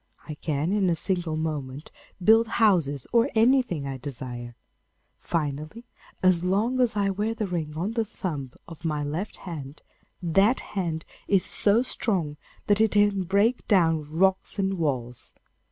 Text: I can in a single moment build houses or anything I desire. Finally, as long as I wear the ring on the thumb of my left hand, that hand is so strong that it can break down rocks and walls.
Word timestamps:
I 0.27 0.33
can 0.33 0.71
in 0.71 0.89
a 0.89 0.95
single 0.95 1.37
moment 1.37 1.91
build 2.23 2.47
houses 2.57 3.05
or 3.13 3.29
anything 3.35 3.85
I 3.85 3.97
desire. 3.99 4.55
Finally, 5.19 5.85
as 6.23 6.43
long 6.43 6.79
as 6.79 6.97
I 6.97 7.11
wear 7.11 7.35
the 7.35 7.45
ring 7.45 7.77
on 7.77 7.91
the 7.91 8.03
thumb 8.03 8.51
of 8.67 8.83
my 8.83 9.03
left 9.03 9.35
hand, 9.45 9.83
that 10.19 10.59
hand 10.73 11.05
is 11.27 11.45
so 11.45 11.83
strong 11.83 12.37
that 12.65 12.81
it 12.81 12.93
can 12.93 13.25
break 13.25 13.67
down 13.67 14.01
rocks 14.11 14.57
and 14.57 14.79
walls. 14.79 15.35